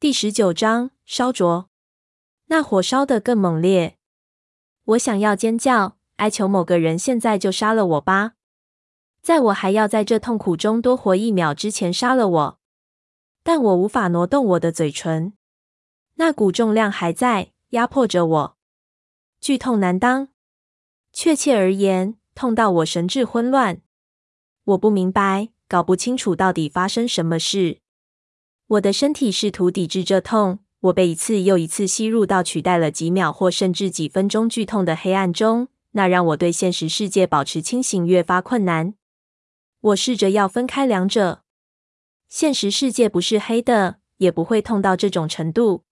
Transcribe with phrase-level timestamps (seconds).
[0.00, 1.68] 第十九章烧灼。
[2.46, 3.98] 那火烧得更猛烈，
[4.84, 8.32] 我想要尖叫，哀求某个人现在就杀了我吧，
[9.20, 12.58] 在我还要在这痛苦中多活一秒之前杀了我。
[13.42, 15.34] 但我无法挪动我的嘴唇，
[16.14, 18.56] 那股重量还在压迫着我，
[19.38, 20.28] 剧痛难当。
[21.12, 23.82] 确切而言，痛到我神志混乱。
[24.64, 27.82] 我不明白，搞不清楚到底发生什么事。
[28.70, 38.94] 我的身体试图抵制这痛，我被一次又一次吸入到取代了几秒或甚至几分钟剧痛的黑暗中，那让我对现实世界保持清醒越发困难。
[39.80, 41.42] 我试着要分开两者，
[42.28, 45.82] 现实世界不是黑的，也不会痛到这种程度。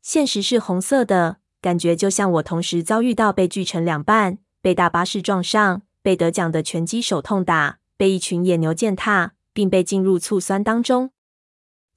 [0.00, 11.12] 现实是红色的，感觉就像我同时遭遇到被锯成两半、被大巴士撞上、被得奖的拳击手痛打、被一群野牛践踏，并被浸入醋酸当中。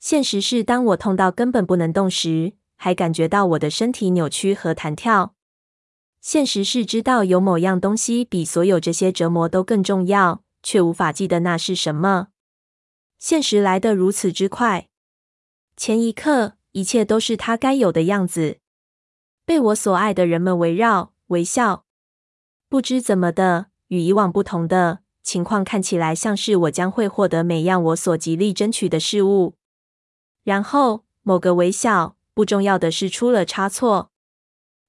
[0.05, 5.33] 现实是，当我痛到根本不能动时，还感觉到我的身体扭曲和弹跳。
[6.21, 12.27] 现实是，知道有某样东西比所有这些折磨都更重要，却无法记得那是什么。
[13.17, 14.89] 现实来得如此之快，
[15.75, 18.59] 前一刻一切都是它该有的样子，
[19.43, 21.83] 被我所爱的人们围绕、微笑。
[22.69, 29.55] 不知怎么的，与以往不同的情况看起来像是我将会获得每样我所极力争取的事物。
[30.45, 34.11] 然后，某个微笑不重要的事出了差错。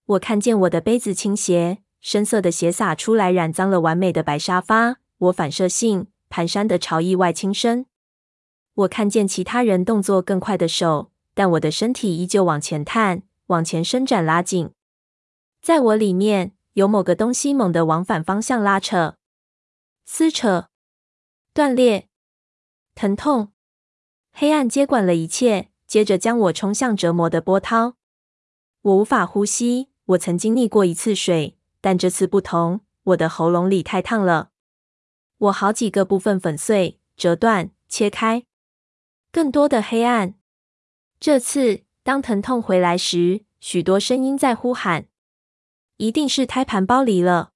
[0.04, 4.98] 我看见我的杯子倾斜，深色的血洒出来，染脏了完美的白沙发。
[5.16, 7.86] 我反射性蹒跚的朝意外倾身。
[8.74, 14.70] 我看见其他人动作更快的手，但我的身体依旧往前探，往前伸展拉紧。
[15.62, 19.16] 在我里面，有某个东西猛地往反方向拉扯、
[20.04, 20.68] 撕扯、
[21.54, 22.08] 断裂、
[22.94, 23.54] 疼痛。
[24.38, 27.94] 黑暗接管了一切，接着将我冲向折磨的波涛。
[28.82, 29.88] 我无法呼吸。
[30.08, 32.82] 我曾经溺过一次水，但这次不同。
[33.04, 34.50] 我的喉咙里太烫了。
[35.38, 38.44] 我好几个部分粉碎、折断、切开。
[39.32, 40.34] 更多的黑暗。
[41.18, 45.06] 这次，当疼痛回来时，许多声音在呼喊
[45.96, 47.52] ：“一定是胎盘剥离了。”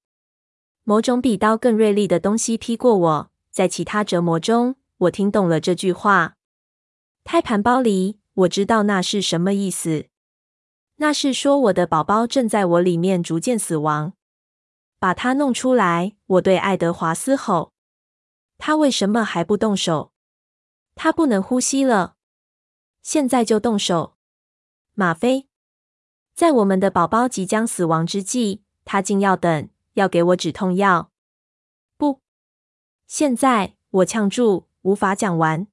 [0.83, 3.31] 某种比刀更锐利的东西劈过我。
[3.51, 6.37] 在其他折磨中，我听懂了这句话。
[7.23, 10.07] 胎盘剥离，我知道那是什么意思。
[10.97, 14.13] 那是说我的宝宝正在我里面逐渐死亡。
[14.99, 17.73] 把它弄出来，我对爱德华嘶吼。
[18.59, 20.11] 他为什么还不动手？
[20.93, 22.15] 他不能呼吸了。
[23.01, 24.17] 现在就动手。
[24.93, 25.47] 吗啡。
[26.35, 31.11] 在我们的宝宝即将死亡之际，他竟要等，要给我止痛药。
[31.97, 32.21] 不。
[33.07, 35.65] 现在，我呛住，无法讲完。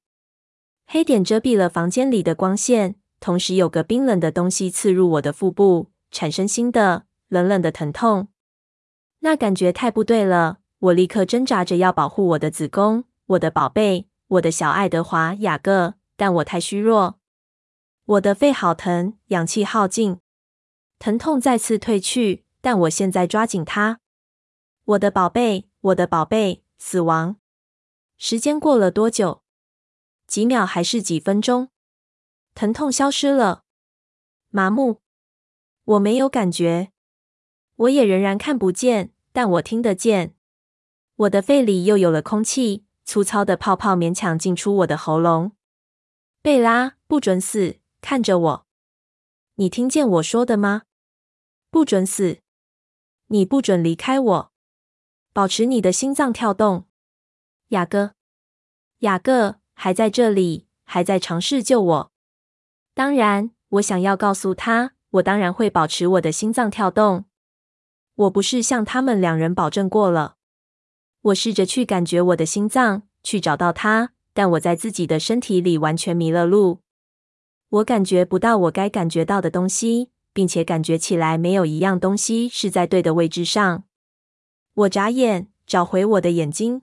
[0.91, 8.29] 黑点遮蔽了房间里的光线，同时有个冰冷的东西刺入我的腹部，产生新的冷冷的疼痛。
[9.19, 17.19] 那感觉太不对了，我立刻挣扎着要保护我的子宫，我的宝贝，我的小爱德华·雅各，但我太虚弱。
[18.05, 20.17] 我的肺好疼，氧气耗尽，
[20.97, 23.99] 疼痛再次退去，但我现在抓紧它。
[24.85, 27.35] 我的宝贝，我的宝贝，死亡。
[28.17, 29.43] 时间过了多久？
[30.29, 31.69] 几秒还是几分钟？
[32.53, 33.63] 疼痛消失了，
[34.49, 34.99] 麻木，
[35.85, 36.91] 我没有感觉，
[37.75, 40.35] 我也仍然看不见，但我听得见。
[41.15, 45.53] 我的肺里又有了空气，粗糙的泡泡勉强进出我的喉咙。
[46.43, 47.79] 贝拉，不准死！
[47.99, 48.67] 看着我，
[49.55, 50.83] 你听见我说的吗？
[51.71, 52.41] 不准死！
[53.27, 54.51] 你不准离开我！
[55.33, 56.87] 保持你的心脏跳动，
[57.69, 58.13] 雅各，
[58.99, 59.58] 雅各。
[59.81, 62.11] 还在这里，还在尝试救我。
[62.93, 67.23] 当然，我想要告诉他，我当然会保持我的心脏跳动。
[68.15, 70.35] 我不是向他们两人保证过了？
[71.21, 76.79] 我试着去感觉我的心脏，去找到它，但我在自己的身体里完全迷了路。
[77.69, 83.85] 我感觉不到我该感觉到的东西，并且感觉起来没有一样东西是在对的位置上。
[84.73, 86.81] 我眨眼，找回我的眼睛。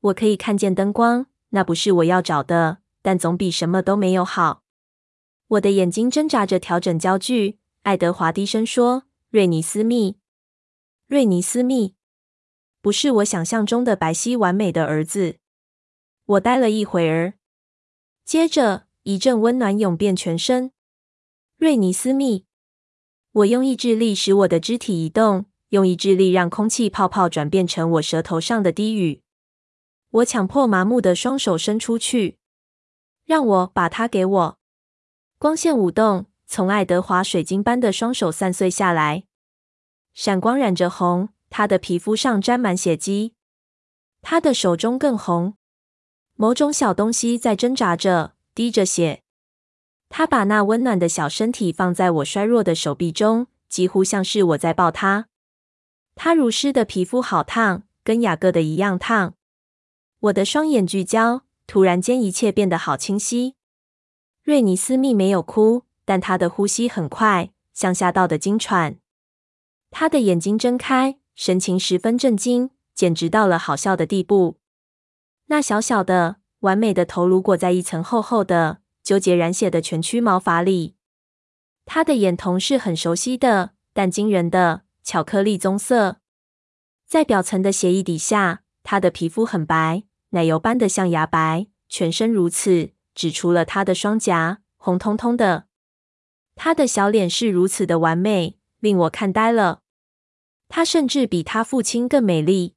[0.00, 1.26] 我可以看见灯光。
[1.50, 4.62] 那不是我要找的，但总比什么都没有好。
[5.48, 7.58] 我的眼睛挣扎着调整焦距。
[7.82, 10.18] 爱德华低声说：“瑞尼斯密，
[11.06, 11.94] 瑞尼斯密，
[12.82, 15.36] 不是我想象中的白皙完美的儿子。”
[16.26, 17.34] 我呆了一会儿，
[18.26, 20.72] 接着一阵温暖涌遍全身。
[21.56, 22.44] 瑞尼斯密，
[23.32, 29.22] 我用意志力使我的肢体移动，用意志力让空气泡泡转变成我舌头上的低语。
[30.10, 32.38] 我强迫麻木的双手伸出去，
[33.26, 34.58] 让我把它给我。
[35.38, 39.24] 光线舞动，从爱德华水晶般的双手散碎下来，
[40.14, 43.34] 闪光染着红，他的皮肤上沾满血迹，
[44.22, 45.56] 他的手中更红，
[46.34, 49.22] 某种小东西在挣扎着，滴着血。
[50.08, 55.28] 他把那温暖的小身体放在我衰弱的手臂中，几乎像是我在抱他。
[56.14, 59.34] 他如湿的皮肤好烫，跟雅各的一样烫。
[60.20, 63.54] 我的双眼聚焦，突然间一切变得好清晰。
[64.42, 68.98] 瑞尼斯密没有哭，但他的呼吸很快，像吓到的惊喘。
[69.90, 74.58] 他的眼睛睁开，神情十分震惊，简直到了好笑的地步。
[75.46, 78.80] 那小小的、完美的头颅裹在一层厚厚的。
[79.04, 80.94] 纠结染血的蜷曲毛发里，
[81.86, 86.20] 他的眼瞳是很熟悉的，但惊人的巧克力棕色。
[87.06, 95.66] 在表层的血液底下，他的皮肤很白，奶油般的象牙白，全身如此，只除了他的双颊，红彤彤的。
[96.54, 99.82] 他的小脸是如此的完美，令我看呆了。
[100.68, 102.74] 他甚至比他父亲更美丽，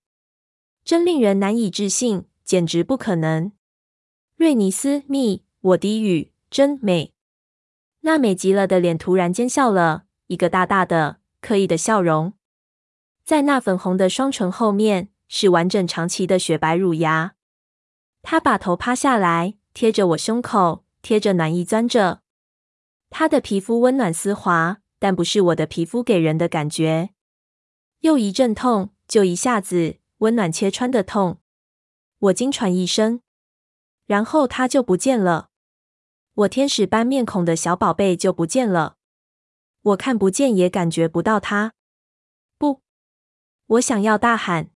[0.83, 3.51] 真令人难以置信，简直不可能。
[4.37, 5.43] 瑞尼斯密。
[5.61, 7.13] 我低语：“真美。”
[8.01, 12.33] 那美极了的脸突然间笑了，一个大大的、刻意的笑容。
[13.23, 17.35] 在那粉红的双唇后面，是完整长齐的雪白乳牙。
[18.21, 22.21] 他把头趴下来，贴着我胸口，贴着暖意钻着。
[23.09, 27.09] 他的皮肤温暖丝滑，但不是我的皮肤给人的感觉。
[27.99, 31.39] 又一阵痛，就一下子温暖切穿的痛。
[32.19, 33.21] 我惊喘一声，
[34.05, 35.49] 然后他就不见了。
[36.33, 38.95] 我天使般面孔的小宝贝就不见了，
[39.81, 41.73] 我看不见也感觉不到他。
[42.57, 42.81] 不，
[43.65, 44.69] 我想要大喊，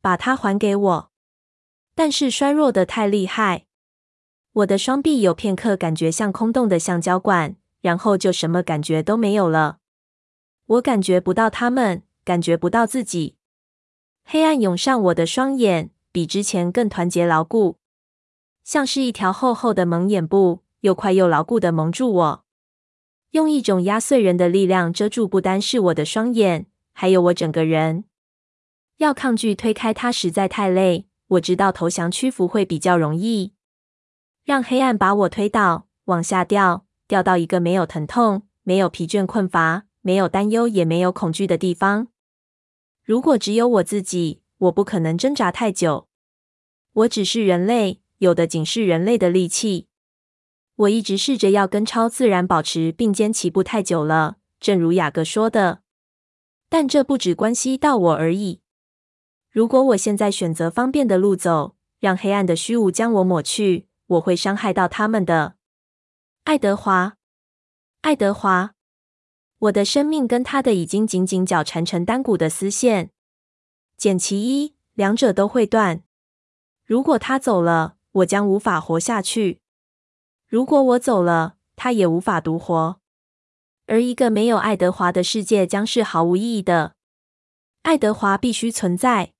[0.00, 1.09] 把它还给我，
[2.02, 3.66] 但是衰弱的太厉害。
[4.52, 9.80] 我的双臂有片刻感觉像空洞的橡胶管，然后就什么感觉都没有了。
[10.64, 13.36] 我感觉不到他们，感觉不到自己。
[14.24, 17.76] 黑暗涌上我的双眼，比之前更团结牢固，
[18.64, 20.62] 像是一条厚厚的蒙眼布。
[20.80, 22.44] 又快又牢固的蒙住我，
[23.32, 26.64] 用一种压碎人的力量遮住，不单是我的双眼，
[26.94, 28.04] 还有我整个人。
[28.96, 31.09] 要抗拒推开它实在太累。
[31.30, 33.52] 我知道投降屈服会比较容易，
[34.44, 42.08] 让黑暗把我推倒，往下掉，掉到一个没有疼痛、没有疲倦困乏、没有担忧也没有恐惧的地方。
[43.04, 46.08] 如果只有我自己，我不可能挣扎太久。
[46.92, 49.86] 我只是人类，有的仅是人类的力气。
[50.74, 55.82] 我一直试着要跟超自然保持并肩齐步太久了，正如雅各说的。
[56.68, 58.62] 但这不只关系到我而已。
[59.50, 65.56] 如果我现在选择方便的路走，让黑暗的虚无将我抹去，我会伤害到他们的。
[66.44, 67.16] 爱德华，
[68.02, 68.74] 爱德华，
[69.58, 73.10] 我的生命跟他的已经紧紧绞缠成单股的丝线，
[73.96, 76.04] 减其一，两者都会断。
[76.84, 79.60] 如果他走了，我将无法活下去。
[80.46, 83.00] 如果我走了，他也无法独活，
[83.86, 86.94] 而一个没有爱德华的世界将是毫无意义的。
[87.82, 89.32] 爱德华必须存在。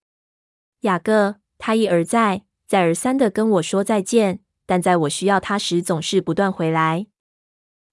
[0.80, 7.06] 雅各，他一而再、再而三的跟我说再见，但在我需要他时，总是不断回来。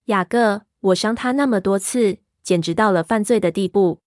[0.05, 4.01] 雅各，我伤他那么多次，简直到了犯罪的地步。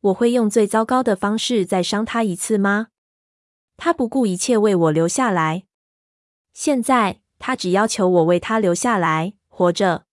[0.00, 2.88] 我会用最糟糕的方式再伤他一次吗？
[3.76, 5.64] 他不顾一切为我留下来。
[6.52, 7.20] 现在。
[7.44, 10.04] 他只要求我为他留下来，活着。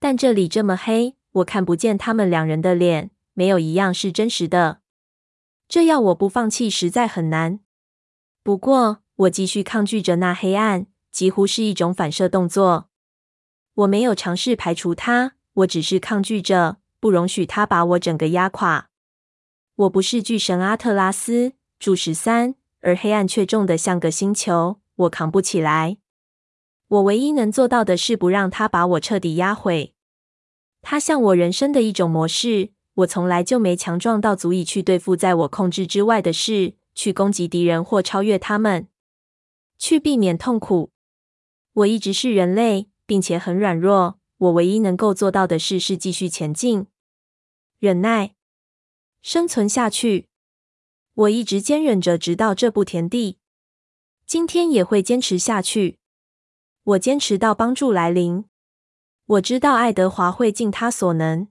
[0.00, 4.80] 但这里这么黑，我看不见他们两人的脸，没有一样是真实的。
[5.70, 7.60] 这要我不放弃实在很难。
[8.42, 12.88] 不过，我继续抗拒着那黑暗，几乎是一种反射动作。
[13.74, 18.90] 我没有尝试排除它，我只是抗拒着，不容许它把我整个压垮。
[19.76, 25.98] 我不是巨神阿特拉斯，柱十三，而黑暗却重得像个星球，我扛不起来。
[26.88, 29.94] 我唯一能做到的是不让它把我彻底压毁。
[30.82, 32.72] 它像我人生的一种模式。
[33.00, 38.88] 我从来就没强壮到足以去对付在我控制之外的事，去攻击敌人或超越他们，
[39.78, 40.92] 去避免痛苦。
[41.72, 44.18] 我一直是人类，并且很软弱。
[44.38, 46.86] 我唯一能够做到的事是继续前进，
[47.78, 48.34] 忍耐，
[49.20, 50.28] 生存下去。
[51.12, 53.38] 我一直坚忍着，直到这步田地。
[54.24, 55.98] 今天也会坚持下去。
[56.82, 58.46] 我坚持到帮助来临。
[59.26, 61.48] 我知道爱德华会尽他所能，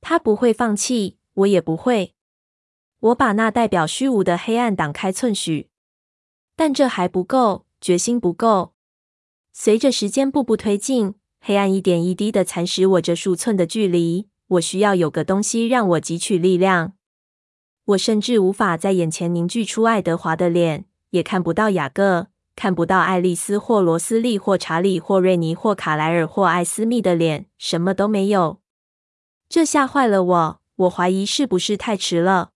[0.00, 2.14] 他不会放弃，我也不会。
[3.00, 5.68] 我把那代表虚无的黑暗挡开寸许，
[6.56, 8.74] 但这还不够，决心不够。
[9.52, 14.28] 随着时间步步推进，黑暗一点一滴的蚕食我这数寸的距离。
[14.48, 16.94] 我需要有个东西让我汲取力量。
[17.84, 28.60] 我甚至无法在眼前凝聚出爱德华的脸，也看不到雅各，看不到爱丽丝或罗斯利或查理或瑞尼或卡莱尔或艾斯密的脸，什么都没有。
[29.48, 30.60] 这吓坏了我。
[30.76, 32.52] 我怀疑是不是太迟了。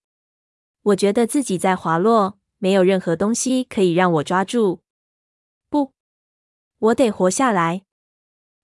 [0.83, 4.83] 我觉得自己在滑落，没有任何东西可以让我抓住。
[5.69, 5.93] 不，
[6.79, 7.83] 我得活下来。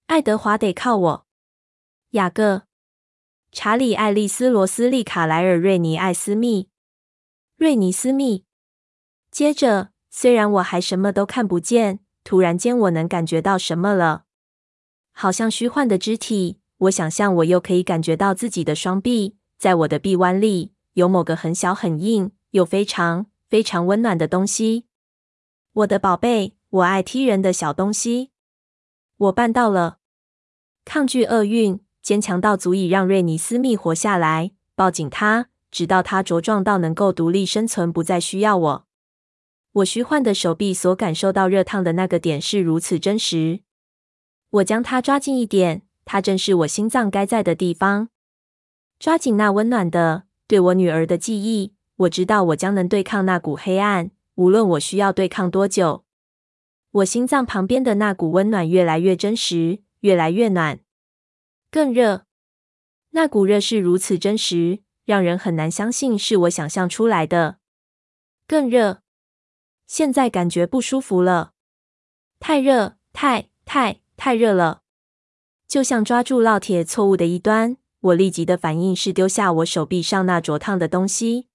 [0.07, 1.27] 爱德华得靠我。
[2.11, 2.63] 雅各、
[3.51, 6.69] 查理、爱丽丝、罗斯利、卡莱尔、瑞尼、艾斯密、
[7.57, 8.45] 瑞尼斯密。
[9.33, 14.25] 接着，虽然我还什么都看不见，突然间我能感觉到什么了，
[15.13, 16.58] 好像虚幻的肢体。
[16.79, 19.37] 我想象我又可以感觉到自己的双臂。
[19.59, 24.87] 在我的臂弯里有某个很小、很硬又非常非常温暖的东西。
[25.73, 28.31] 我的宝贝，我爱踢人的小东西。
[29.17, 29.99] 我办到了，
[30.85, 38.87] 抗拒厄运，坚强到足以让瑞尼斯密活下来，抱紧他，直到他茁壮到能够独立生存，不再需要我。
[39.73, 43.63] 我虚幻的手臂所感受到热烫的那个点是如此真实。
[44.51, 48.09] 我将它抓近一点，它正是我心脏该在的地方。
[48.99, 51.75] 抓紧那温暖的，对我女儿的记忆。
[51.97, 56.07] 我知道我将能对抗那股黑暗，无论我需要对抗多久。
[56.93, 60.81] 我心脏旁边的那股温暖越来越真实，越来越暖，
[61.71, 62.25] 更热。
[63.11, 67.59] 那股热是如此真实，让人很难相信是我想象出来的。
[68.47, 69.03] 更热，
[69.87, 71.53] 现在感觉不舒服了。
[72.41, 74.81] 太热，太太太热了，
[75.69, 77.77] 就像抓住烙铁错误的一端。
[78.01, 81.49] 我立即的反应是丢下我手臂上那灼烫的东西，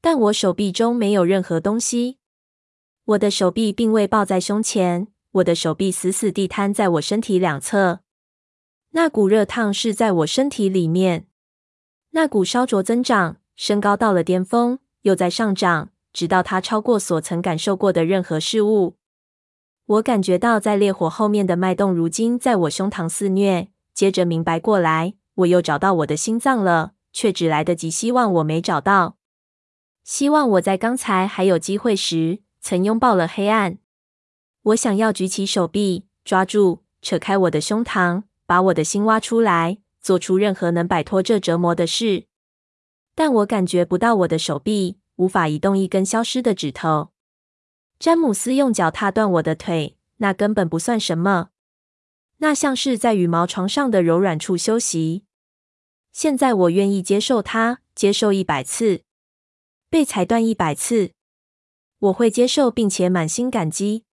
[0.00, 2.18] 但我手臂中没有任何东西。
[3.06, 8.00] 我的手臂并未抱在胸前，我的手臂死死地瘫在我身体两侧。
[8.90, 11.26] 那股热烫是在我身体里面，
[12.10, 18.96] 那股烧灼增长，升高到了巅峰，又在上涨，直到它超过所曾感受过的任何事物。
[19.86, 25.14] 我感觉到在烈火后面的脉动，如今在我胸膛肆虐，接着明白过来。
[25.34, 29.16] 我又找到我的心脏了，却只来得及希望我没找到。
[30.04, 33.78] 希望我在刚才还有机会时曾拥抱了黑暗。
[34.62, 42.24] 我想要举起手臂，抓住、扯开我的胸膛，把我的心挖出来，做出任何能摆脱这折磨的事。
[43.14, 47.13] 但我感觉不到我的手臂，无法移动一根消失的指头。
[47.98, 51.50] 詹姆斯用脚踏断我的腿，那根本不算什么。
[52.38, 55.24] 那像是在羽毛床上的柔软处休息。
[56.12, 59.02] 现在我愿意接受它，接受一百次，
[59.88, 61.12] 被踩断一百次，
[61.98, 64.04] 我会接受并且满心感激。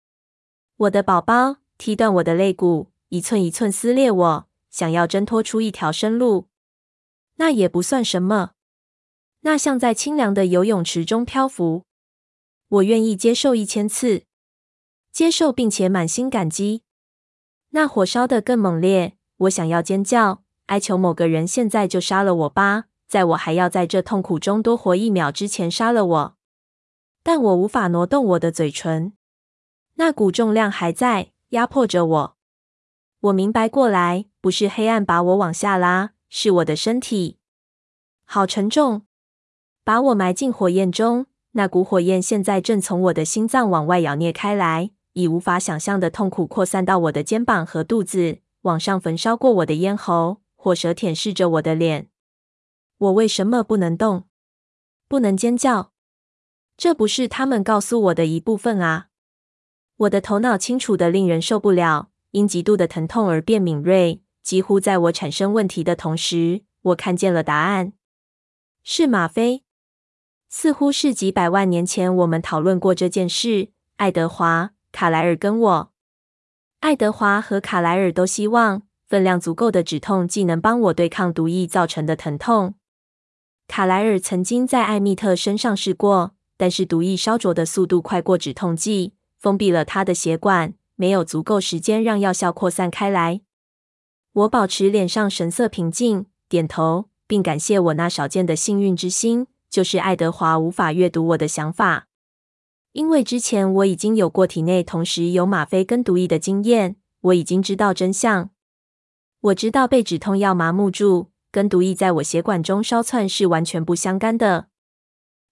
[0.77, 6.47] 我的宝宝踢断我的肋骨，一寸一寸撕裂我，想要挣脱出一条生路。
[7.35, 8.51] 那也不算什么。
[9.41, 11.83] 那像在清凉的游泳池中漂浮。
[12.71, 14.23] 我愿意接受一千次，
[15.11, 16.83] 接受并且满心感激。
[17.71, 26.37] 那火烧得更猛烈，我想要尖叫，哀求某个人现在就杀了我吧，在我还要在这痛苦中多活一秒之前杀了我。
[27.21, 29.11] 但我无法挪动我的嘴唇，
[29.95, 32.37] 那股重量还在压迫着我。
[33.19, 37.37] 我明白过来，不是黑暗把我往下拉，是我的身体。
[38.23, 39.05] 好沉重，
[39.83, 41.25] 把我埋进火焰中。
[41.51, 44.91] 那股火焰现在正从我的心脏往外咬裂开来。
[45.13, 52.07] 以无法想象的痛苦扩散到我的肩膀和肚子，往上焚烧过我的咽喉，火舌舔舐着我的脸。
[52.97, 54.23] 我为什么不能动？
[55.09, 55.91] 不能尖叫？
[56.77, 59.07] 这不是他们告诉我的一部分啊！
[59.97, 64.21] 我的头脑清楚的令人受不了，因极度的疼痛而变敏锐。
[64.41, 67.91] 几乎在我产生问题的同时，我看见了答案：
[68.81, 69.65] 是吗啡。
[70.53, 74.71] 似乎是几百万年前我们讨论过这件事，爱德华。
[74.91, 75.91] 卡莱尔跟我，
[76.81, 82.75] 爱德华和卡莱尔都希望分量足够的止痛剂能帮我对抗毒液造成的疼痛。
[83.69, 93.39] 卡莱尔曾经在艾蜜特身上试过，但是毒液烧灼的速度快过止痛剂，封闭了他的血管，没有足够时间让药效扩散开来。
[94.33, 102.07] 我保持脸上神色平静，点头，并感谢我那少见的幸运之心，就是爱德华无法阅读我的想法。
[102.91, 108.49] 因为之前我已经有过体内同时有吗啡跟毒液的经验，我已经知道真相。
[109.39, 114.67] 我知道被止痛药麻木住跟毒液在我血管中烧窜是完全不相干的，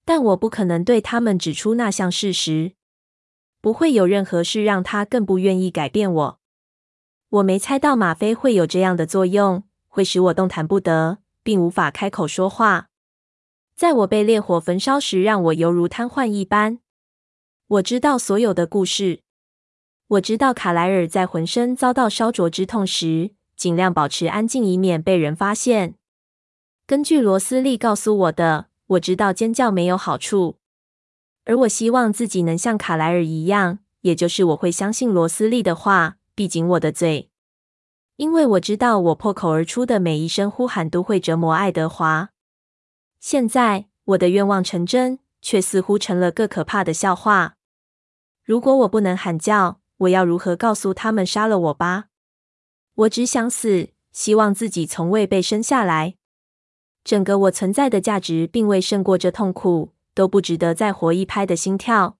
[0.03, 2.73] 但我不可能对他们指出那项事实。
[3.61, 6.39] 不会有任何事让他更不愿意改变我。
[7.29, 12.89] 我没猜到吗啡会有这样的作用，会使我动弹不得，并无法开口说话。
[13.79, 16.79] 在我被烈火焚烧时，让我犹如瘫痪一般。
[17.65, 19.21] 我知道所有的故事。
[20.07, 25.95] 我知道卡莱尔在浑身遭到烧灼之痛时，尽量保持安静，以免被人发现。
[26.85, 30.57] 根据罗斯利告诉我的，我知道尖叫没有好处，
[31.45, 37.29] 而我希望自己能像卡莱尔一样，也就是我会相信罗斯利的话，闭紧我的嘴。
[38.17, 42.31] 因为我知道，我破口而出的每一声呼喊都会折磨爱德华。
[43.19, 47.57] 现在，我的愿望成真，却似乎成了个可怕的笑话。
[48.43, 52.05] 如果我不能喊叫，我要如何告诉他们杀了我吧？
[52.95, 56.15] 我只想死，希望自己从未被生下来。
[57.03, 62.17] 整个我存在的价值，并未胜过这痛苦，都不值得再活一拍的心跳。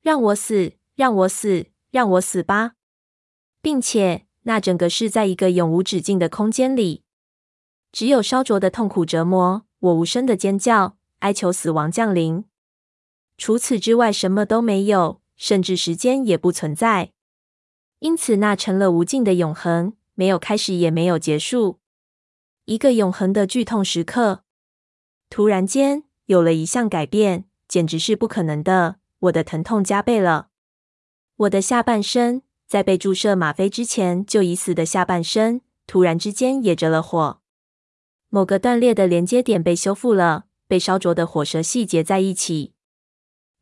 [0.00, 2.72] 让我死，让我死，让我死吧，
[3.60, 4.26] 并且。
[4.48, 7.02] 那整个是在一个永无止境的空间里，
[7.90, 12.44] 只有烧灼的痛苦折磨，我无声的尖叫，哀求死亡降临。
[13.38, 17.12] 除此之外，什么都没有，甚至时间也不存在。
[18.00, 21.78] 因此，那成了无尽的永恒，没有开始，也没有结束。
[22.64, 24.42] 一个永恒的剧痛时刻。
[25.30, 28.96] 突然间，有了一项改变，简直是不可能的。
[29.20, 30.48] 我的疼痛加倍了，
[31.36, 32.42] 我的下半身。
[32.66, 37.40] 在被注射吗啡之前就已死的下半身，突然之间也着了火。
[38.28, 42.72] 某个断裂的连接点被修复了，被烧灼的火舌细结在一起，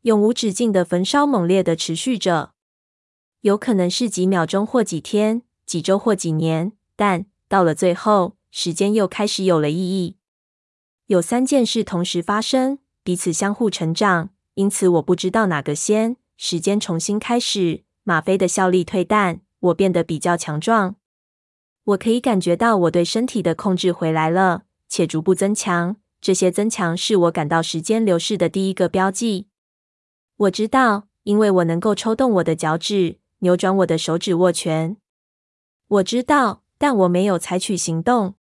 [0.01, 2.53] 永无止境的焚烧猛烈的持续着。
[3.41, 10.17] 有可能是几秒钟或几天、几周或几年，但到了最后，时间又开始有了意义。
[11.05, 16.17] 有三件事同时发生，彼此相互成长，因此我不知道哪个先。
[16.37, 17.83] 时间重新开始。
[18.03, 20.95] 吗啡的效力退淡，我变得比较强壮。
[21.85, 25.97] 我可以感觉到我对身体的控制回来了，且逐步增强。
[26.19, 29.47] 这些增强是我感到时间流逝的第一个标记。
[30.37, 34.97] 我知道，因为我能够抽动我的脚趾，扭转我的手指握拳。
[35.87, 38.33] 我知道，但我没有采取行动。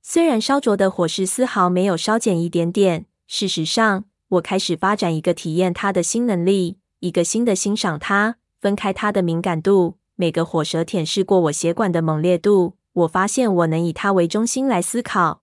[0.00, 8.36] 虽然烧灼的火势丝毫没有稍减一点点，事实上，我开始发展一个体验它的新能力，一个新的欣赏它。
[8.58, 12.76] 分开它的敏感度，每个火舌舔舐过我血管的猛烈度。
[12.92, 15.42] 我发现我能以它为中心来思考。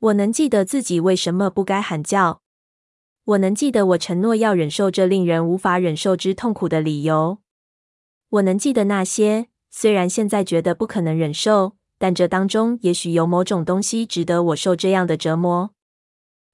[0.00, 2.40] 我能记得自己为什么不该喊叫。
[3.24, 7.38] 我能记得我承诺要忍受这令人无法忍受之痛苦的理由。
[8.30, 15.70] 我能记得那些，虽然现在觉得不可能忍受，但这当中也许有某种东西值得我受这样的折磨。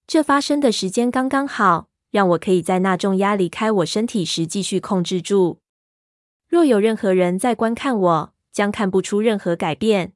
[0.07, 5.59] 这发生的时间刚刚好，让我可以在那重压离开我身体时继续控制住。
[6.50, 10.14] 若有任何人在观看我，将看不出任何改变。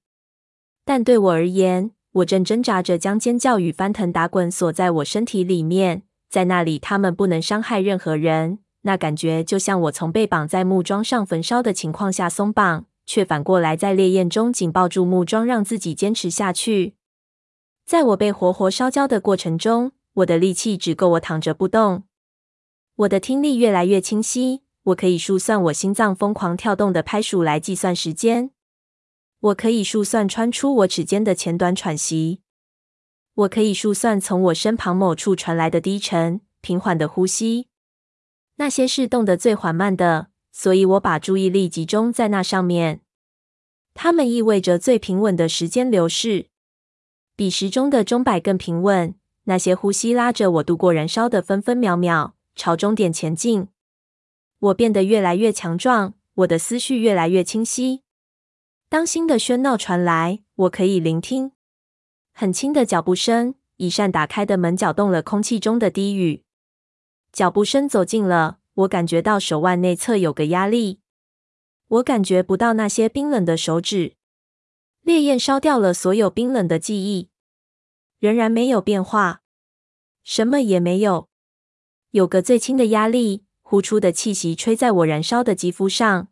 [0.85, 8.59] 但对我而言，我正挣扎着将尖叫与翻腾打滚锁在我身体里面，在那里，他们不能伤害任何人。
[8.83, 16.97] 那感觉就像我从被绑在木桩上焚烧的情况下松绑，却反过来在烈焰中紧抱住木桩，让自己坚持下去。
[17.87, 22.03] 在我被活活烧焦的过程中，我的力气只够我躺着不动。
[22.97, 24.64] 我的听力越来越清晰。
[24.85, 28.51] 我可以数算我心脏疯狂跳动的拍数来计算时间。
[29.41, 32.43] 我可以数算穿出我齿间的浅短喘息。
[33.35, 37.69] 我可以数算从我身旁某处传来的低沉、平缓的呼吸。
[38.57, 43.01] 那些是动得最缓慢的，所以我把注意力集中在那上面。
[43.95, 46.47] 它们意味着最平稳的时间流逝，
[47.35, 49.15] 比时钟的钟摆更平稳。
[49.45, 53.69] 那些呼吸拉着我度过燃烧的分分秒秒，朝终点前进。
[54.65, 58.03] 我变得越来越强壮，我的思绪越来越清晰。
[58.89, 61.53] 当新的喧闹传来，我可以聆听
[62.33, 66.45] 很轻的脚步声，一扇打开的门搅动了空气中的低语。
[67.31, 71.01] 脚步声走近了，我感觉到手腕内侧有个压力。
[71.89, 74.15] 我感觉不到那些冰冷的手指。
[75.03, 77.29] 烈焰烧掉了所有冰冷的记忆，
[78.19, 79.43] 仍然没有变化，
[80.23, 81.29] 什么也没有。
[82.13, 83.44] 有个最轻的压力。
[83.67, 86.29] 呼出的气息吹在我燃烧的肌肤上，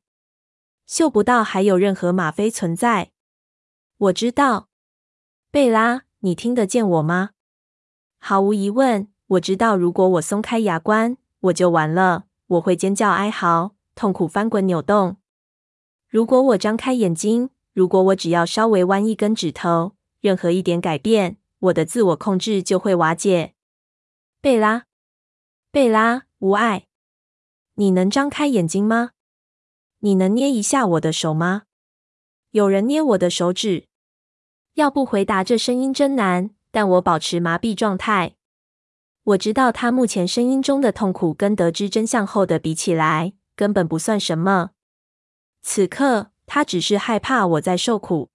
[0.86, 3.10] 嗅不到还有任何吗啡存在。
[3.96, 4.68] 我知道，
[5.50, 7.30] 贝拉，你听得见我吗？
[8.18, 12.26] 毫无疑问，我知道，如果我松开牙关，我就完了。
[12.48, 15.16] 我会尖叫、哀嚎、痛苦、翻滚、扭动。
[16.08, 23.54] 如果我张开眼睛，如果我只要稍微弯一根指头，任何一点改变，我的自我控制就会瓦解。
[24.42, 24.84] 贝拉，
[25.70, 26.88] 贝拉，无爱。
[27.74, 29.12] 你能张开眼睛吗？
[30.00, 31.62] 你能捏一下我的手吗？
[32.50, 33.86] 有人捏我的手指。
[34.74, 38.36] 要不回答这声音真难，但我保持麻痹状态。
[39.24, 44.72] 我知道他目前声音中的痛苦跟得知真相后的比起来，根本不算什么。
[45.62, 48.28] 此刻，他只是害怕我在受苦。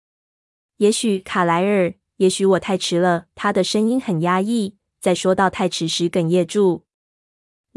[0.78, 3.28] 也许卡莱尔，也许我太迟了。
[3.36, 6.87] 他的声音很压抑，在说到太迟时哽咽住。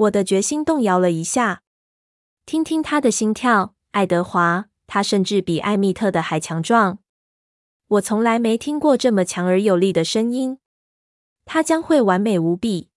[0.00, 1.62] 我的决心动摇了一下。
[2.46, 7.00] 听听他的心跳，爱德华，他甚至比艾蜜特的还强壮。
[7.86, 10.58] 我从来没听过这么强而有力的声音。
[11.44, 12.88] 他将会完美无比。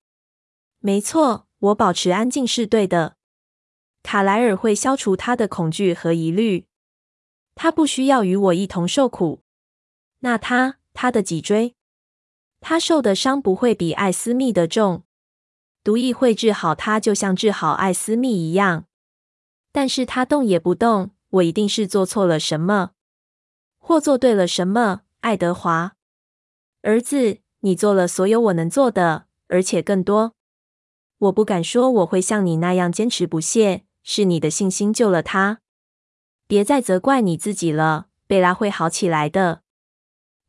[0.79, 3.17] 没错，我保持安静是对的。
[4.01, 6.67] 卡莱尔会消除他的恐惧和疑虑。
[7.55, 9.43] 他不需要与我一同受苦。
[10.19, 11.75] 那他，他的脊椎，
[12.61, 15.03] 他受的伤不会比艾斯密的重。
[15.84, 18.86] 毒液会治好他，就像治好艾斯密一样。
[19.72, 22.91] 但是他动也不动，我一定是做错了什么，
[23.80, 25.02] 或做对了什么。
[25.22, 25.96] 爱德华，
[26.82, 30.34] 儿子，你做了所有我能做的，而且更多。
[31.17, 35.62] 我不敢说我会像你那样坚持不懈，是你的信心救了他。
[36.46, 39.62] 别再责怪你自己了，贝拉会好起来的。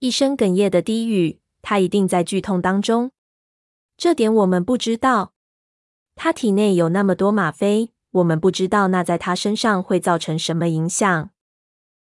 [0.01, 3.13] 一声哽咽的低语，他一定在剧痛当中。
[3.97, 5.33] 这点我们不知道。
[6.15, 11.31] 他体内有那么多吗啡，我们不知道那在他身上会造成什么影响。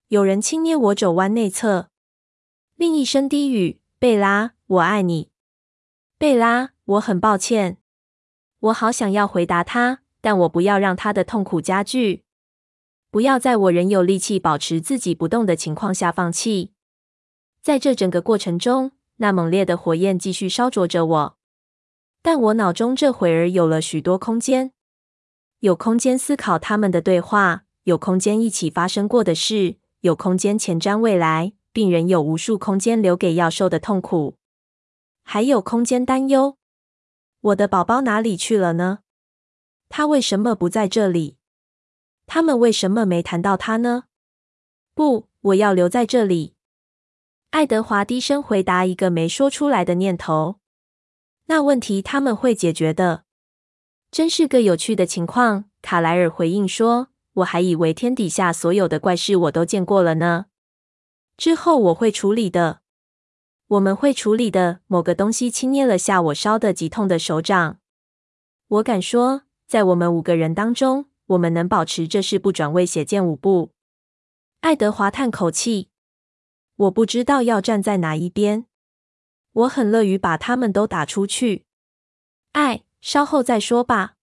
[0.10, 1.90] 有人轻捏我肘弯内侧。
[2.76, 5.30] 另一声低语：“贝拉，我爱你。”
[6.20, 7.78] 贝拉，我很抱歉。
[8.60, 12.24] 我好想要回答他，但我不要让他的痛苦加剧。
[13.10, 16.72] 不要在我仍有力气保持自己不动的情况下放弃。
[17.62, 21.38] 在这整个过程中，那猛烈的火焰继续烧灼着我，
[22.24, 24.72] 但我脑中这会儿有了许多空间，
[25.60, 34.38] 有空间思考他们的对话，有空间一起发生过的事，有空间前瞻未来，并仍有无数空间留给要受的痛苦，
[35.24, 36.56] 还有空间担忧：
[37.42, 39.00] 我的宝宝哪里去了呢？
[39.90, 41.36] 他为什么不在这里？
[42.26, 44.06] 他们为什么没谈到他呢？
[44.96, 46.54] 不，我要留在这里。
[47.50, 50.63] 爱德华低声回答一个没说出来的念头。
[51.54, 53.26] 那问题他们会解决的。
[54.10, 55.66] 真是个有趣的情况。
[55.84, 60.48] 卡莱尔回应说：“我还以为天底下所有的怪事我都见过了呢。
[61.38, 62.82] 之后我会处理的。
[63.68, 67.78] 我们会处理的。”某个东西轻捏了下我烧得极痛的手掌。
[68.68, 73.74] 我敢说，在我们五个人当中，我们能保持这事不转为血溅五步。
[74.62, 75.90] 爱德华叹口气。
[76.78, 78.66] 我不知道要站在哪一边。
[79.54, 81.66] 我很乐于把他们都打出去。
[82.54, 84.16] 爱，稍后再说吧。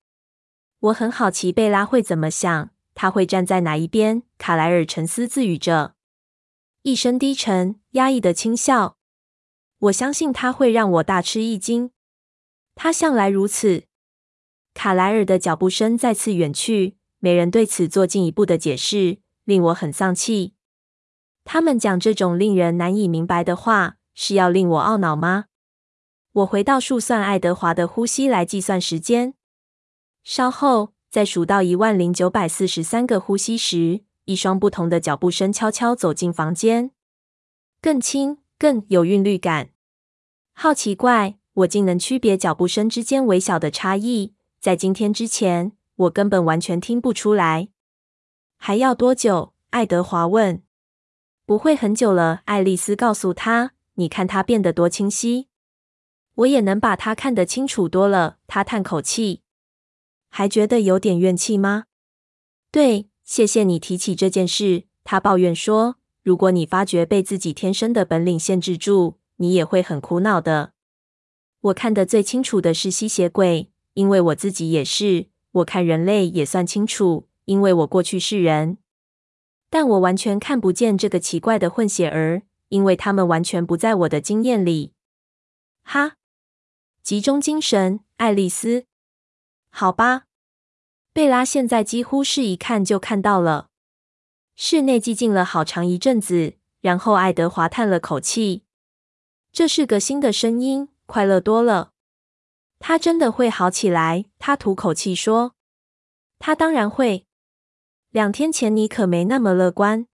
[0.81, 4.23] 我很好奇贝拉会怎么想，她会站在哪一边？
[4.39, 5.95] 卡莱尔沉思自语着，
[6.83, 8.97] 一声低沉、压抑的轻笑。
[9.79, 11.91] 我相信他会让我大吃一惊。
[12.75, 13.85] 他向来如此。
[14.75, 20.55] 卡莱尔的脚步声再次远去，没人对此做进一步的解释，令我很丧气。
[21.45, 25.47] 他们讲这种令人难以明白的话，是要令我懊恼吗？
[26.33, 29.35] 我回到数算爱德华的呼吸来计算时间。
[30.23, 36.93] 稍后，在数到一万零九百四十三个呼吸时，一双不同的脚步声悄悄走进房间，
[37.81, 39.71] 更轻，更有韵律感。
[40.53, 44.35] 好奇怪，我竟能区别脚步声之间微小的差异。
[44.61, 47.71] 在今天之前，我根本完全听不出来。
[48.57, 49.55] 还要多久？
[49.71, 50.63] 爱德华问。
[51.47, 53.73] 不会很久了，爱丽丝告诉他。
[54.01, 55.49] 你看他变得多清晰，
[56.37, 58.39] 我也能把他看得清楚多了。
[58.47, 59.43] 他叹口气，
[60.31, 61.85] 还觉得有点怨气吗？
[62.73, 64.85] 对，谢谢你提起这件事。
[65.05, 70.73] 他抱怨说：“如果你发觉被自己天生的本领限制住，你也会很苦恼的。”
[71.61, 75.27] 我看得最清楚的是吸血鬼，因为我自己也是。
[75.53, 78.79] 我看人类也算清楚，因为我过去是人。
[79.69, 84.95] 但我完全看不见这个奇怪的混血儿，因为他们完全不在我的经验里。
[85.85, 86.17] 哈，
[87.03, 88.87] 集中精神，爱丽丝。
[89.71, 90.25] 好吧，
[91.13, 93.69] 贝拉现在几乎是一看就看到了。
[94.57, 98.65] 室内寂静了好长一阵子，然后爱德华叹了口气
[99.53, 101.93] ：“这是个新的声音，快乐多了。
[102.79, 105.55] 他真的会好起来。”他吐口气说
[106.39, 107.27] ：“他当然会。”
[108.11, 110.07] 两天前你可没那么乐观。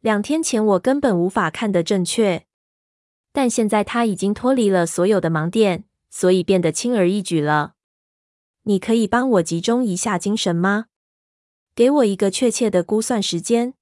[0.00, 2.46] 两天前我根本无法看得正确，
[3.32, 7.74] 但现在他已经脱离了所有的盲点，所以变得轻而易举了。
[8.62, 10.86] 你可以帮我集中一下精神吗？
[11.74, 13.74] 给我一个确切的估算时间。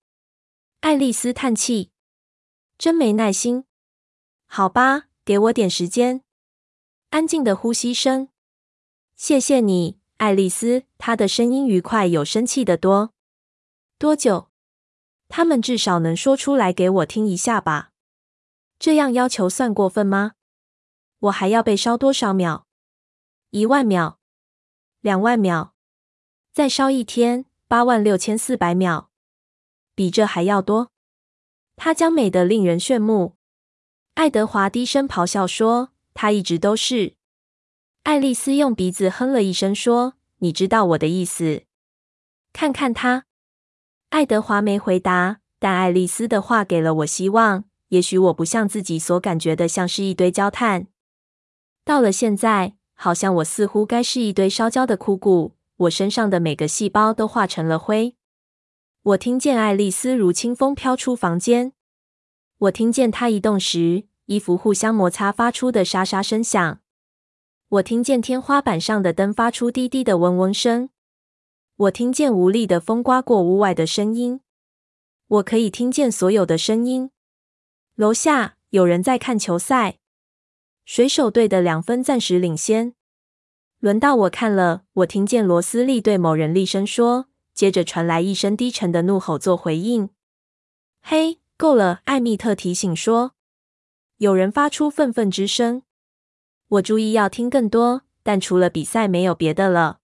[0.81, 1.91] 爱丽丝叹气
[2.77, 3.65] ：“真没耐心。”
[4.47, 6.23] 好吧，给我点时间。
[7.11, 8.29] 安静的呼吸声。
[9.17, 10.83] 谢谢你，爱丽丝。
[10.99, 13.13] 她的声音愉快，有生气的多。
[13.99, 14.48] 多久？
[15.29, 17.91] 他们至少能说出来给我听一下吧。
[18.79, 20.33] 这样要求算过分吗？
[21.21, 22.63] 我还要被烧多少秒？
[23.51, 24.19] 一万秒？
[25.01, 25.71] 两万秒？
[26.53, 27.45] 再烧一天？
[27.67, 29.09] 八万六千四百秒？
[29.95, 30.91] 比这还要多？
[31.77, 33.37] 他将美得令人炫目。
[34.15, 37.15] 爱德华低声咆哮说：“他一直都是。”
[38.03, 41.65] 爱丽丝用鼻子哼了一声说：“你知道我的意思。”
[42.53, 43.27] 看看他。
[44.11, 47.65] 爱德华没回答，但爱丽丝的话给了我希望。
[47.89, 50.87] 也许我不像自己所感觉的，像是一堆焦炭。
[51.85, 55.55] 到了现在，好像我似乎该是一堆烧焦的枯骨。
[55.77, 58.17] 我身上的每个细胞都化成了灰。
[59.03, 61.73] 我听见爱丽丝如清风飘出房间。
[62.59, 66.81] 我听见她移动时衣服互相摩擦发出的沙沙声响。
[67.69, 70.91] 我听见天花板上的灯发出滴滴的嗡嗡声。
[71.79, 74.41] 我听见无力的风刮过屋外的声音。
[75.29, 77.13] 我可以听见所有的声音。
[77.95, 79.99] 楼下有人在看球赛。
[80.85, 82.95] 水手队的两分暂时领先。
[83.79, 84.83] 轮到我看了。
[84.95, 90.11] 我听见罗斯利对某人厉声说，接着传来一声低沉的怒吼做回应。
[91.01, 92.01] 嘿，够了！
[92.07, 93.35] 艾蜜特提醒说。
[94.17, 95.83] 有人发出愤愤之声。
[96.67, 100.01] 我注意要听更多，但除了比赛没有别的了。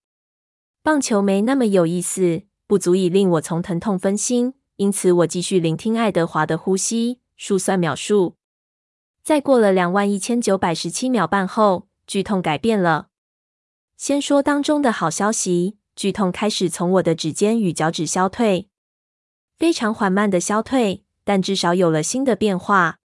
[0.85, 8.37] 棒球没那么有意思，不足以令我从疼痛分心，因此我继续聆听爱德华的呼吸，数算秒数。
[9.23, 13.09] 在过了两万一千九百十七秒半后，剧痛改变了。
[13.97, 18.69] 先说当中的好消息，剧痛开始从我的指尖与脚趾消退，
[19.57, 22.99] 非常缓慢的消退，但至少有了新的变化。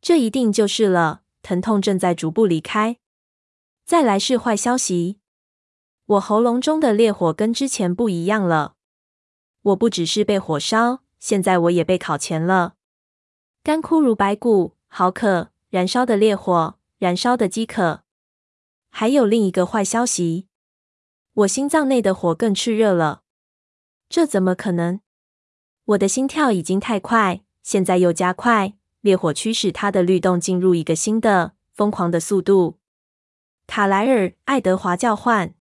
[0.00, 2.96] 这一定就是了，疼痛正在逐步离开。
[3.84, 5.18] 再来是坏消息。
[6.06, 8.74] 我喉咙中的烈火跟之前不一样了。
[9.62, 12.74] 我不只是被火烧，现在我也被烤钳了，
[13.62, 15.50] 干枯如白骨，好渴！
[15.70, 18.02] 燃烧的烈火，燃烧的饥渴。
[18.90, 20.46] 还有另一个坏消息，
[21.32, 23.22] 我心脏内的火更炽热了。
[24.10, 25.00] 这怎么可能？
[25.86, 32.78] 我的心跳已经太快，现在又加快，烈火驱使它的律动进入一个新的疯狂的速度。
[33.66, 35.54] 卡莱尔，爱德华叫唤。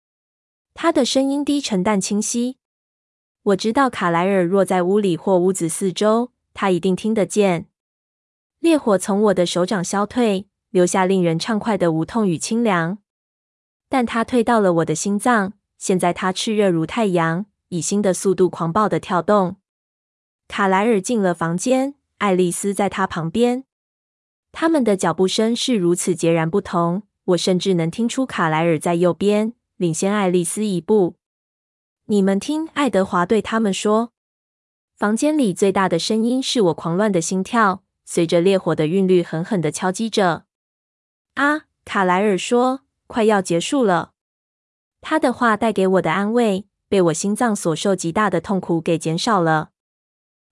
[0.75, 2.59] 他的声音低沉但清晰。
[3.43, 7.67] 我知道卡莱尔若在屋里或屋子四周，他一定听得见。
[8.59, 12.99] 烈火从我的手掌消退，留下令人畅快的无痛与清凉。
[13.89, 19.57] 但它退到了我的心脏，现在它炽热如太阳，以新的速度狂暴地跳动。
[20.47, 23.65] 卡莱尔进了房间，爱丽丝在他旁边。
[24.53, 29.55] 他们的脚步声是如此截然不同，我甚至能听出卡莱尔在右边。
[29.81, 31.17] 领先爱丽丝一步。
[32.05, 34.13] 你们听，爱德华对他们说。
[34.95, 40.45] 房间里最大的声音是我狂乱的心跳，随着烈火的韵律狠狠地敲击着。
[41.33, 44.13] 啊，卡莱尔说，快要结束了。
[45.01, 49.71] 他的话带给我的安慰，被我心脏所受极大的痛苦给减少了。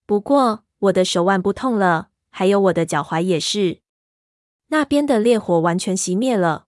[0.07, 3.83] 不过，我的手腕不痛了，还有我的脚踝也是。
[4.69, 6.65] 那边的烈火完全熄灭了。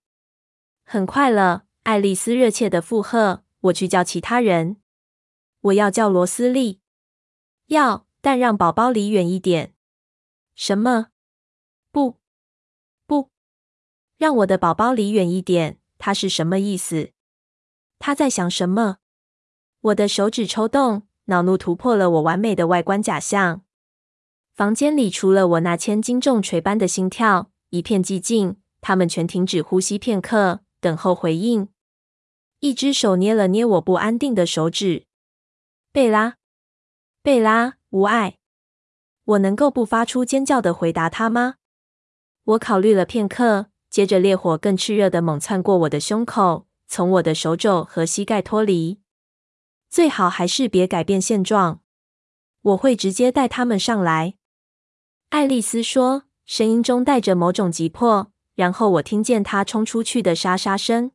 [0.84, 1.64] 很快了。
[1.90, 4.76] 爱丽丝热切的附和：“我去叫其他人，
[5.60, 6.78] 我要叫罗斯利。
[7.66, 9.74] 要，但让宝宝离远一点。
[10.54, 11.08] 什么？
[11.90, 12.18] 不，
[13.08, 13.30] 不，
[14.18, 15.80] 让我的宝宝离远一点。
[15.98, 17.10] 他是什么意思？
[17.98, 18.98] 他在想什么？
[19.80, 23.62] 我的手指抽动，恼怒突破了我完美的外观假象。
[24.54, 28.58] 房间里除了我那千斤重锤般的心跳，一片寂静。
[28.80, 31.68] 他们全停止呼吸片刻。”等候回应。
[32.60, 35.06] 一只手捏了捏我不安定的手指。
[35.92, 36.36] 贝拉，
[37.22, 38.36] 贝拉，无碍。
[39.24, 41.54] 我能够不发出尖叫的回答他吗？
[42.44, 49.00] 我考虑了片刻，接着烈火更炽热的猛窜过我的胸口，从我的手肘和膝盖脱离。
[49.88, 51.80] 最好还是别改变现状。
[52.60, 54.34] 我会直接带他们上来。
[55.30, 58.30] 爱丽丝说，声音中带着某种急迫。
[58.54, 61.12] 然后我听见他冲出去的沙沙声，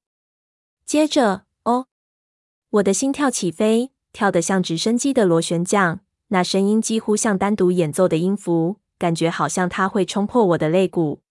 [0.85, 1.87] 接着，哦，
[2.69, 11.21] 我的心跳起飞，跳得像直升机的螺旋桨，那声音几乎像单独演奏的音符，感觉好像它会冲破我的肋骨。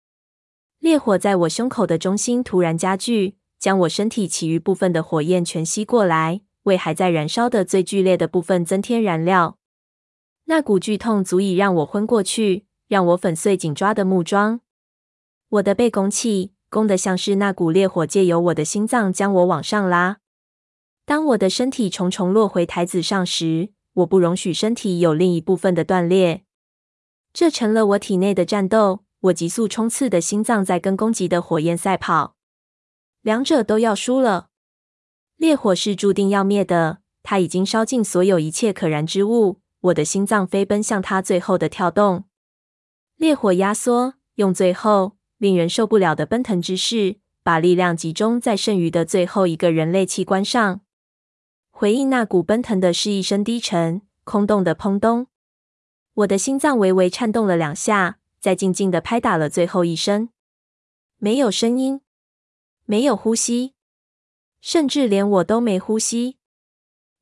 [0.81, 9.59] 烈火在我胸口的中心突然加剧，将我身体其余部分的火焰全吸过来，为还在燃烧的最剧烈的部分增添燃料。
[10.47, 14.61] 那股剧痛足以让我昏过去，让我粉碎紧抓的木桩。
[15.49, 20.17] 我的背拱起，攻得像是那股烈火借由我的心脏将我往上拉。
[21.05, 26.43] 当我的身体重重落回台子上时，我不容许身体有另一部分的断裂。
[27.33, 29.05] 这成了我体内的战斗。
[29.21, 32.35] 我急速冲刺的心脏在跟攻击的火焰赛跑，
[33.23, 34.49] 两者都要输了。
[35.37, 39.61] 烈火是注定要灭的，它已经烧尽所有一切可燃之物。
[39.81, 42.25] 我的心脏飞奔向它最后的跳动。
[43.17, 45.13] 烈火压缩，用最后
[45.45, 50.81] 令人受不了的奔腾之势，把力量集中在剩余的最后一个人类器官上。
[51.71, 55.27] 回应那股奔腾的是一声低沉、空洞的砰咚。
[56.15, 60.31] 我的心脏微微颤动了两下，再静静地拍打了最后一声。
[61.19, 62.01] 没有声音，
[62.87, 63.75] 没有呼吸，
[64.63, 66.39] 甚至连我都没呼吸。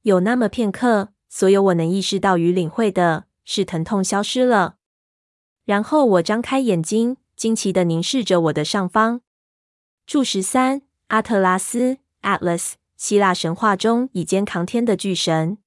[0.03, 1.09] 有那么片刻。
[1.29, 4.77] 所有我能意识到与领会的是，疼痛消失了。
[5.65, 9.21] 然后我张开眼睛，惊奇的凝视着我的上方。
[10.07, 15.59] 柱十三：阿特拉斯 （Atlas），希腊神话中倚肩扛天的巨神，